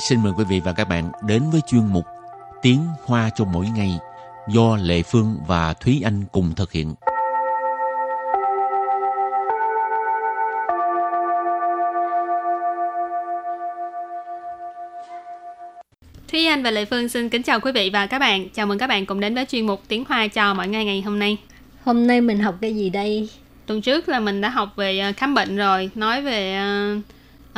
[0.00, 2.04] xin mời quý vị và các bạn đến với chuyên mục
[2.62, 3.98] Tiếng Hoa cho mỗi ngày
[4.48, 6.94] do Lệ Phương và Thúy Anh cùng thực hiện.
[16.28, 18.48] Thúy Anh và Lệ Phương xin kính chào quý vị và các bạn.
[18.54, 21.02] Chào mừng các bạn cùng đến với chuyên mục Tiếng Hoa cho mỗi ngày ngày
[21.02, 21.36] hôm nay.
[21.84, 23.28] Hôm nay mình học cái gì đây?
[23.66, 26.58] Tuần trước là mình đã học về ờ, khám bệnh rồi, nói về
[26.96, 27.04] uh,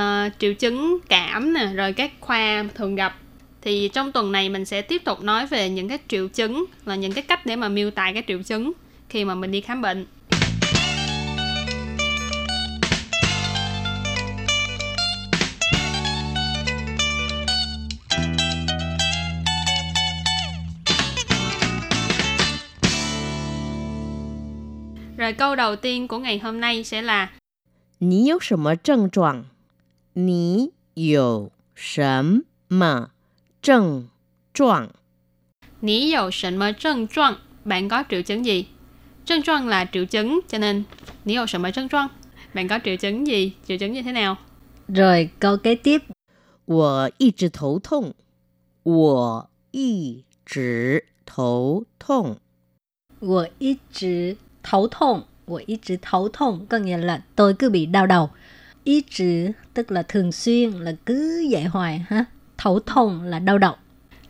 [0.02, 3.18] uh, triệu chứng cảm nè, rồi các khoa thường gặp.
[3.62, 6.96] Thì trong tuần này mình sẽ tiếp tục nói về những cái triệu chứng và
[6.96, 8.72] những cái cách để mà miêu tả cái triệu chứng
[9.10, 10.06] khi mà mình đi khám bệnh.
[25.18, 27.30] Rồi câu đầu tiên của ngày hôm nay sẽ là
[28.00, 29.46] 你有什么症状？
[30.14, 33.12] 你有什么
[33.62, 34.08] 症
[34.54, 34.90] 状？
[35.82, 37.36] Ní dầu sbệnh mơ trân choang
[37.66, 38.66] Bạn có triệu chứng gì?
[39.26, 40.84] Trân choang là triệu chứng Cho nên
[41.26, 42.08] Ní dầu sbệnh mơ trân choang
[42.54, 43.52] Bạn có triệu chứng gì?
[43.68, 44.38] Triệu chứng như thế nào?
[44.88, 46.02] Rồi câu kế tiếp.
[46.66, 48.14] 我一直头痛，
[48.84, 52.38] 我一直头痛。
[53.20, 58.30] 我一直头痛，我一直头痛 có nghĩa là tôi cứ bị đau đầu.
[58.84, 62.26] Ý trừ tức là thường xuyên là cứ vậy hoài ha.
[62.58, 63.76] Thấu thông là đau đầu.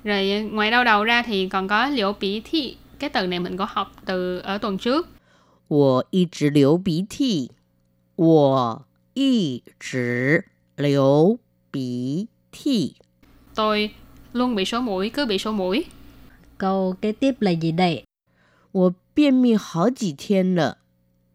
[0.03, 3.57] Rồi ngoài đau đầu ra thì còn có liễu bí thị Cái từ này mình
[3.57, 5.07] có học từ ở tuần trước
[5.67, 7.51] 我一直流鼻涕，
[8.15, 10.45] 我一直
[10.77, 11.39] 流
[11.71, 12.95] 鼻涕。
[13.55, 13.93] Tôi
[14.33, 15.85] luôn bị sổ mũi Cứ bị sổ mũi
[16.57, 18.03] Câu kế tiếp là gì đây?
[18.71, 20.77] 我便秘好几天了，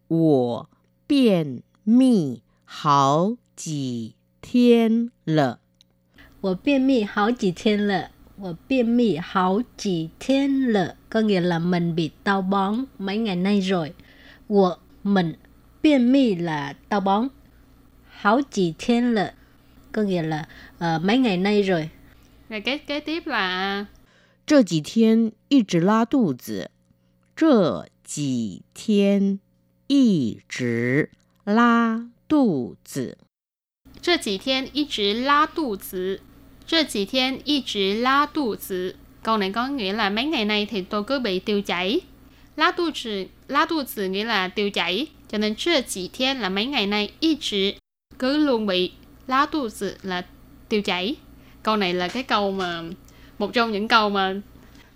[0.09, 0.71] 我
[1.09, 5.61] 便秘 好几天了。
[6.41, 8.11] 我便秘好几天了。
[8.35, 13.94] 我便秘好几天了 có nghĩa là mình bị táo bón mấy ngày nay rồi.
[14.47, 15.35] 我 mình
[15.81, 17.29] 便秘 là táo bón.
[18.09, 19.34] 好几天了
[19.91, 20.47] có nghĩa là
[20.78, 21.89] ờ, mấy ngày nay rồi.
[22.49, 23.85] Rồi kế, kế tiếp là
[24.45, 26.69] 这几天一直拉肚子，
[27.35, 29.39] 这几天
[29.88, 31.09] 一直
[31.45, 33.16] 拉肚子。
[34.00, 36.21] 这几天一直拉肚子。
[36.66, 38.97] 这几天一直拉肚子。
[39.22, 42.00] Câu này có nghĩa là mấy ngày nay thì tôi cứ bị tiêu chảy.
[42.56, 45.06] Lá tu trì, lá tu trì nghĩa là tiêu chảy.
[45.31, 47.75] Cho nên chưa chỉ thiên là mấy ngày nay y trì
[48.19, 48.93] cứ luôn bị
[49.27, 50.25] lá tu trì là
[50.69, 51.15] tiêu chảy.
[51.62, 52.83] Câu này là cái câu mà
[53.38, 54.34] một trong những câu mà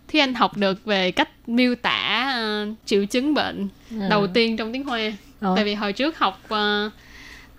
[0.08, 3.68] Thúy Anh học được về cách miêu tả uh, triệu chứng bệnh
[4.00, 4.08] À.
[4.10, 5.12] đầu tiên trong tiếng Hoa.
[5.40, 5.56] Ồ.
[5.56, 6.92] Tại vì hồi trước học uh,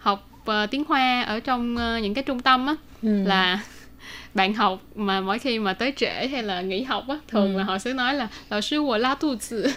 [0.02, 3.24] học uh, tiếng Hoa ở trong uh, những cái trung tâm á Ừ.
[3.26, 3.60] là
[4.34, 7.58] bạn học mà mỗi khi mà tới trễ hay là nghỉ học á thường Ừ.
[7.58, 9.68] là họ sẽ nói là lão sư của la tu tử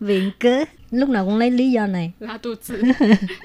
[0.00, 2.12] viện cớ lúc nào cũng lấy lý do này.
[2.20, 2.82] la tu tử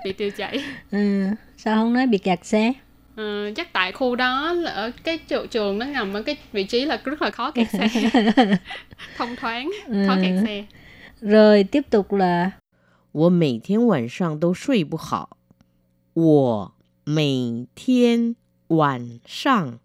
[0.03, 1.23] bị tiêu chảy Ừ.
[1.57, 2.73] Sao không nói bị kẹt xe?
[3.15, 6.63] Ờ, chắc tại khu đó là ở cái trường, trường nó nằm ở cái vị
[6.63, 7.87] trí là rất là khó kẹt xe
[9.17, 9.71] thông thoáng
[10.07, 10.19] khó Ừ.
[10.23, 10.63] kẹt xe
[11.21, 12.51] Rồi tiếp tục là
[13.13, 15.37] 我每天晚上都睡不好，
[16.15, 18.35] 我每天
[18.67, 19.79] 晚上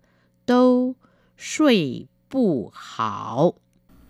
[0.45, 0.95] 都
[1.37, 3.55] 睡不好。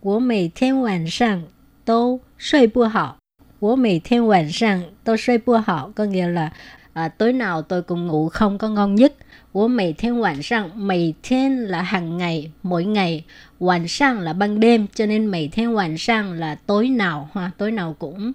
[0.01, 1.45] 我每天晚上
[1.85, 3.19] 都睡不好。
[3.59, 6.51] 我每天晚上都睡不好 có nghĩa là
[6.93, 9.13] à, tối nào tôi cũng ngủ không có ngon giấc.
[9.53, 13.25] 我每天晚上每天 là hàng ngày, mỗi ngày.
[13.59, 18.33] 晚上 là ban đêm, cho nên 每天晚上 là tối nào ha, tối nào cũng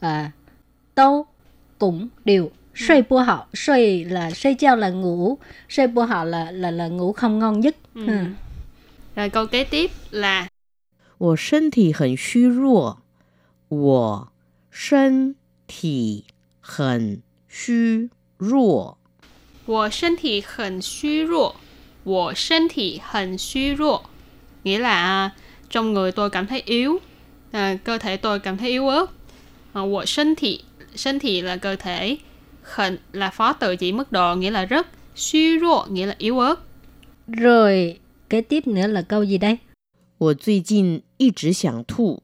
[0.00, 0.30] à,
[0.96, 1.26] đâu
[1.78, 5.38] cũng đều 睡不好，睡 là 睡觉 là ngủ,
[5.68, 7.74] 睡不好 là là là ngủ không ngon giấc.
[7.94, 8.06] Ừ.
[8.06, 8.26] Ha.
[9.16, 10.48] rồi câu kế tiếp là
[11.18, 12.98] 我身体很虚弱，
[13.68, 14.28] 我
[14.70, 15.36] 身
[15.68, 16.24] 体
[16.60, 18.98] 很虚弱。
[19.66, 21.56] 我身体很虚弱
[22.04, 24.02] 我身体很虚弱
[24.64, 25.30] nghĩa là à,
[25.70, 26.98] trong người tôi cảm thấy yếu
[27.52, 29.06] à, cơ thể tôi cảm thấy yếu ớt
[29.72, 30.64] à, 我身体
[30.96, 32.18] 身体 là cơ thể
[32.68, 36.38] khẩn là phó từ chỉ mức độ nghĩa là rất suy ruột nghĩa là yếu
[36.38, 36.60] ớt
[37.26, 39.58] Rồi kế tiếp nữa là câu gì đây?
[40.18, 42.22] 我最近一直想吐，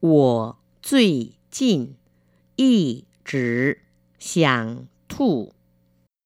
[0.00, 1.94] 我最近
[2.56, 3.78] 一直
[4.18, 5.52] 想吐。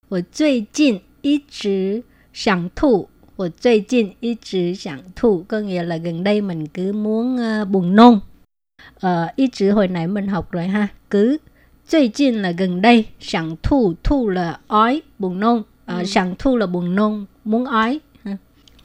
[0.08, 3.08] 我最近一直想吐。
[3.36, 8.20] 我最近一直想吐 có nghĩa là gần đây mình cứ muốn ờ, buồn nôn.
[9.00, 10.88] Ờ, ý chữ hồi nãy mình học rồi ha.
[11.10, 11.38] Cứ
[11.88, 15.62] 最近 là gần đây, 想吐 thu là ói, buồn nôn.
[15.86, 16.04] Ờ, Ừ.
[16.04, 18.36] 想吐 là buồn nôn, muốn ói ha.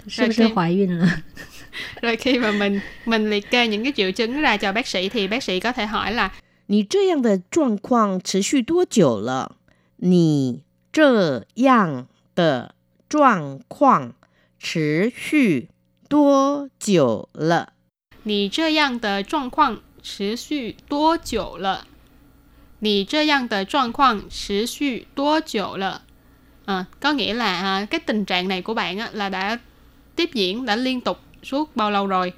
[0.08, 1.22] Sư Rồi sư khi- hoài孕là
[2.02, 5.10] rồi khi mà mình mình liệt kê những cái triệu chứng ra cho bác sĩ
[5.10, 6.30] thì bác sĩ có thể hỏi là
[6.68, 9.52] 你这样的状况持续多久了？
[9.98, 10.62] 你
[10.92, 12.74] 这样的
[13.08, 14.14] 状况
[14.60, 15.70] 持续
[16.10, 17.74] 多久了？
[18.24, 21.86] 你这样的状况持续多久了？
[22.80, 26.02] 你这样的状况持续多久了？
[26.66, 29.60] À, có nghĩa là à, cái tình trạng này của bạn á, là đã
[30.16, 32.34] tiếp diễn, đã liên tục suốt bao lâu rồi?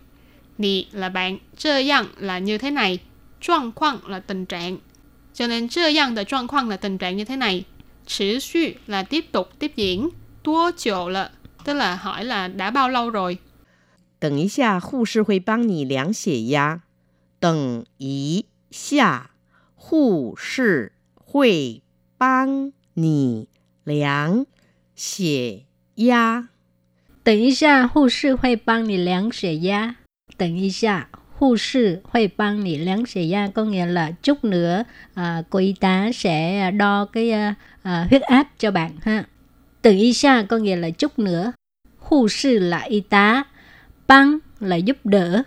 [0.58, 3.00] Nì là bạn,这样 là như thế này,
[3.42, 4.78] 状况 là tình trạng.
[5.34, 7.66] Cho nên 这样的状况 là tình trạng như thế này.
[8.06, 10.12] 持续 là tiếp tục, tiếp diễn.
[10.44, 11.32] 多久了
[11.64, 13.38] tức là hỏi là đã bao lâu rồi.
[14.20, 16.82] 等一下，护士会帮你量血压。
[17.40, 19.30] 等一下，
[19.82, 21.82] 护士会
[22.18, 23.48] 帮你
[23.84, 24.46] 量
[24.96, 25.66] 血
[25.96, 26.50] 压。
[27.24, 29.96] 等一下，护士会帮你量血压。
[30.38, 34.84] 等一下，护士会帮你量血压có nghĩa là chút nữa
[35.14, 39.26] à, cô y tá sẽ đo cái à, à, huyết áp cho bạn ha.
[39.82, 41.52] Từ y xa có nghĩa là chút nữa.
[41.98, 43.44] Hộ sư là y tá.
[44.08, 45.44] Băng là giúp đỡ.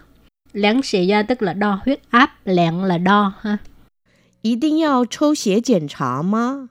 [0.52, 2.38] Láng xệ gia tức là đo huyết áp.
[2.44, 3.58] Lẹn là đo ha.
[4.44, 6.70] 一定要抽血检查吗？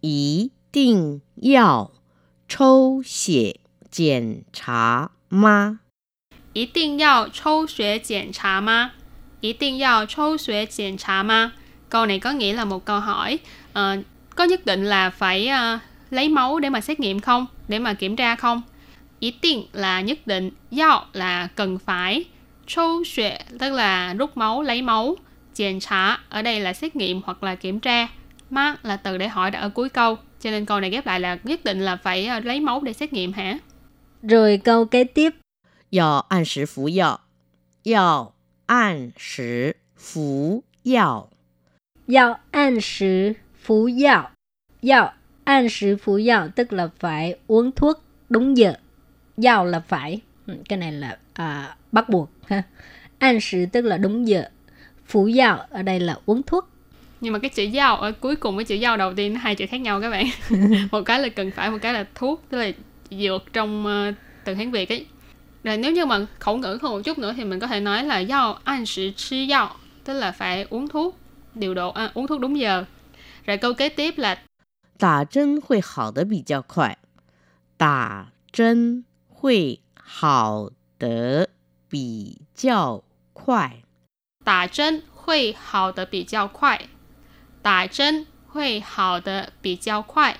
[0.00, 1.90] 一定要
[2.48, 3.60] 抽血
[3.90, 5.80] 检查吗？
[6.52, 8.92] 一定要抽血检查吗？
[9.40, 11.52] 一定要抽血检查吗?
[11.88, 13.38] Câu này có nghĩa là một câu hỏi
[13.72, 13.96] ờ,
[14.36, 15.78] có nhất định là phải ờ,
[16.10, 17.46] lấy máu để mà xét nghiệm không?
[17.68, 18.62] Để mà kiểm tra không?
[19.20, 22.24] Ý tiền là nhất định, yao là cần phải,
[22.66, 25.16] châu xuệ tức là rút máu, lấy máu,
[25.53, 28.07] Chèn xả ở đây là xét nghiệm hoặc là kiểm tra.
[28.49, 30.17] Mark là từ để hỏi đã ở cuối câu.
[30.41, 32.93] Cho nên câu này ghép lại là nhất định là phải ờ, lấy máu để
[32.93, 33.57] xét nghiệm hả?
[34.23, 35.35] Rồi câu kế tiếp.
[35.91, 37.19] Yào an sử phú yào.
[37.85, 38.33] Yào
[38.65, 40.63] an sử phú
[40.95, 41.29] yào.
[42.07, 43.33] Yào an sử
[43.63, 44.29] phú yào.
[44.89, 45.13] Yào
[45.43, 48.73] an sử phú yào tức là phải uống thuốc đúng giờ.
[49.43, 50.21] Yào là phải.
[50.69, 52.63] Cái này là à, bắt buộc ha.
[53.19, 54.43] An sử tức là đúng giờ
[55.06, 56.68] Phú yao ở đây là uống thuốc.
[57.20, 59.54] nhưng mà cái chữ dao ở cuối cùng với chữ dao đầu tiên nó hai
[59.54, 60.26] chữ khác nhau các bạn
[60.92, 62.70] một cái là cần phải một cái là thuốc tức là
[63.10, 64.14] dược trong uh,
[64.44, 65.06] từ hán việt ấy
[65.64, 68.04] rồi nếu như mà khẩu ngữ hơn một chút nữa thì mình có thể nói
[68.04, 71.18] là dao ăn sử chi dao tức là phải uống thuốc
[71.54, 72.84] điều độ à, uống thuốc đúng giờ
[73.46, 74.38] rồi câu kế tiếp là
[74.98, 76.98] 打针会好的比较快，
[77.76, 81.48] 打针会好的
[81.88, 83.81] 比较快。
[84.44, 86.88] 打针会好的比较快
[87.62, 90.36] 打针会好的比较快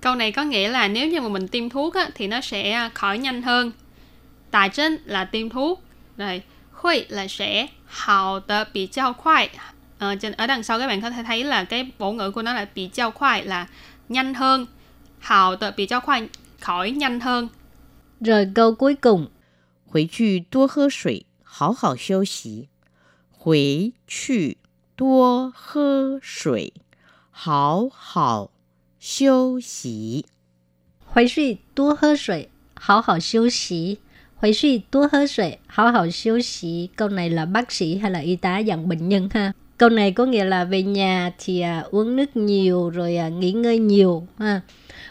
[0.00, 2.70] câu này có nghĩa là nếu như mà mình tiêm thuốc á, thì nó sẽ
[2.70, 3.72] à, khỏi nhanh hơn
[4.50, 5.82] Tà chân là tiêm thuốc
[6.16, 6.42] rồi
[6.72, 9.50] Huy là sẽ hào tờ bị giao khoai
[9.98, 12.42] ờ, trên ở đằng sau các bạn có thể thấy là cái bổ ngữ của
[12.42, 13.66] nó là bị giao khoai là
[14.08, 14.66] nhanh hơn
[15.18, 16.28] hào tờ bị giao khoai
[16.60, 17.48] khỏi nhanh hơn
[18.20, 19.28] Rồi câu cuối cùng.
[19.92, 22.68] 回去多喝水，好好休息。
[23.46, 24.56] 回去
[24.96, 26.72] 多喝水，
[27.30, 28.50] 好好
[29.00, 30.26] 休息。
[31.14, 33.98] Huế suy多喝水, hảo hảo 休息.
[34.36, 36.90] Huế suy 多喝水, hảo hảo 休息.
[36.96, 39.52] Câu này là bác sĩ hay là y tá dặn bệnh nhân ha.
[39.78, 43.52] Câu này có nghĩa là về nhà thì à, uống nước nhiều rồi à, nghỉ
[43.52, 44.60] ngơi nhiều ha.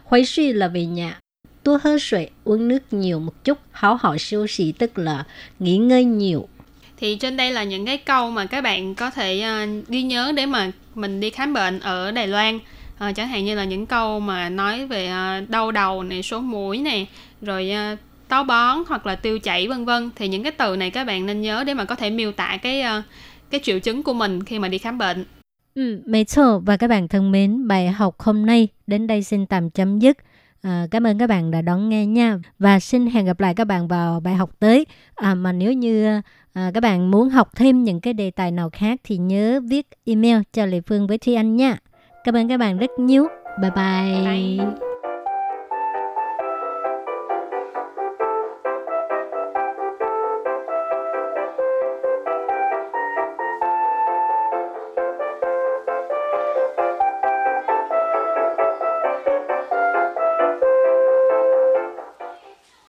[0.03, 1.19] Huế suy là về nhà.
[1.63, 3.57] Tua hơ sủi, uống nước nhiều một chút.
[3.71, 5.25] Hảo hảo 休息 tức là
[5.59, 6.47] nghỉ ngơi nhiều.
[6.96, 10.32] thì trên đây là những cái câu mà các bạn có thể uh, ghi nhớ
[10.36, 12.58] để mà mình đi khám bệnh ở Đài Loan.
[12.98, 16.40] Ờ, chẳng hạn như là những câu mà nói về à, đau đầu này số
[16.40, 17.06] mũi này
[17.42, 17.96] rồi à,
[18.28, 20.10] táo bón hoặc là tiêu chảy vân vân.
[20.16, 22.58] Thì những cái từ này các bạn nên nhớ để mà có thể miêu tả
[22.62, 23.02] cái à,
[23.50, 25.24] cái triệu chứng của mình khi mà đi khám bệnh.
[25.74, 26.24] Ừ, mấy
[26.64, 30.16] Và các bạn thân mến, bài học hôm nay đến đây xin tạm chấm dứt.
[30.62, 32.38] À, cảm ơn các bạn đã đón nghe nha.
[32.58, 34.86] Và xin hẹn gặp lại các bạn vào bài học tới.
[35.14, 36.20] À, mà nếu như
[36.52, 39.86] à, các bạn muốn học thêm những cái đề tài nào khác thì nhớ viết
[40.04, 41.78] email cho Lệ Phương với Thi Anh nha.
[42.24, 43.26] Cảm ơn các bạn rất nhiều.
[43.60, 44.24] Bye bye.
[44.24, 44.85] Bye.